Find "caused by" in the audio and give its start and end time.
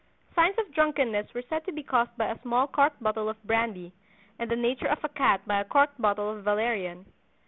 1.83-2.31